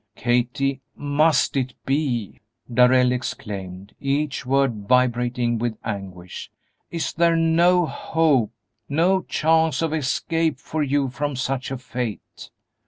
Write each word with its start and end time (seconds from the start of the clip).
"Kathie, 0.15 0.81
must 0.95 1.55
it 1.55 1.75
be?" 1.85 2.41
Darrell 2.73 3.11
exclaimed, 3.11 3.93
each 3.99 4.47
word 4.47 4.87
vibrating 4.87 5.59
with 5.59 5.77
anguish; 5.83 6.49
"is 6.89 7.13
there 7.13 7.35
no 7.35 7.85
hope 7.85 8.51
no 8.89 9.21
chance 9.21 9.83
of 9.83 9.93
escape 9.93 10.57
for 10.57 10.81
you 10.81 11.07
from 11.09 11.35
such 11.35 11.69
a 11.69 11.77
fate?" 11.77 12.49